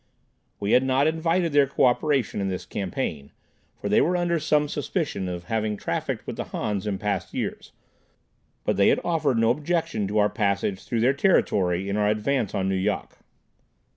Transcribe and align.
We 0.59 0.71
had 0.71 0.81
not 0.81 1.05
invited 1.05 1.53
their 1.53 1.67
cooperation 1.67 2.41
in 2.41 2.47
this 2.49 2.65
campaign, 2.65 3.31
for 3.79 3.87
they 3.87 4.01
were 4.01 4.17
under 4.17 4.39
some 4.39 4.67
suspicion 4.67 5.27
of 5.29 5.43
having 5.43 5.77
trafficked 5.77 6.25
with 6.25 6.37
the 6.37 6.45
Hans 6.45 6.87
in 6.87 6.97
past 6.97 7.35
years, 7.35 7.71
but 8.63 8.77
they 8.77 8.87
had 8.87 8.99
offered 9.03 9.37
no 9.37 9.51
objection 9.51 10.07
to 10.07 10.17
our 10.17 10.27
passage 10.27 10.83
through 10.85 11.01
their 11.01 11.13
territory 11.13 11.87
in 11.87 11.97
our 11.97 12.07
advance 12.09 12.55
on 12.55 12.67
Nu 12.67 12.73
Yok. 12.73 13.19